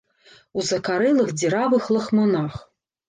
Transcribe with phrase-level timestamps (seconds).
[0.61, 2.53] У закарэлых дзіравых лахманах.